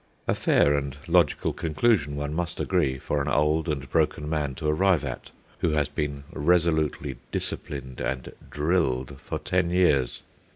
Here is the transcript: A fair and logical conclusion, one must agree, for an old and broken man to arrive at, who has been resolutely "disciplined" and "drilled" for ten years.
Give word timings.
A 0.27 0.33
fair 0.33 0.75
and 0.75 0.97
logical 1.07 1.53
conclusion, 1.53 2.15
one 2.15 2.33
must 2.33 2.59
agree, 2.59 2.97
for 2.97 3.21
an 3.21 3.27
old 3.27 3.69
and 3.69 3.87
broken 3.91 4.27
man 4.27 4.55
to 4.55 4.65
arrive 4.67 5.05
at, 5.05 5.29
who 5.59 5.69
has 5.73 5.89
been 5.89 6.23
resolutely 6.33 7.17
"disciplined" 7.31 8.01
and 8.01 8.31
"drilled" 8.49 9.21
for 9.21 9.37
ten 9.37 9.69
years. 9.69 10.23